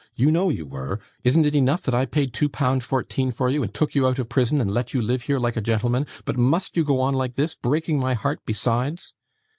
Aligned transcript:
You 0.15 0.31
know 0.31 0.49
you 0.49 0.65
were! 0.65 0.99
Isn't 1.23 1.45
it 1.45 1.53
enough 1.53 1.83
that 1.83 1.93
I 1.93 2.07
paid 2.07 2.33
two 2.33 2.49
pound 2.49 2.83
fourteen 2.83 3.29
for 3.29 3.51
you, 3.51 3.61
and 3.61 3.71
took 3.71 3.93
you 3.93 4.07
out 4.07 4.17
of 4.17 4.29
prison 4.29 4.59
and 4.59 4.71
let 4.71 4.95
you 4.95 4.99
live 4.99 5.21
here 5.21 5.37
like 5.37 5.55
a 5.57 5.61
gentleman, 5.61 6.07
but 6.25 6.37
must 6.37 6.75
you 6.75 6.83
go 6.83 6.99
on 7.01 7.13
like 7.13 7.35
this: 7.35 7.53
breaking 7.53 7.99
my 7.99 8.15
heart 8.15 8.39
besides? 8.43 9.13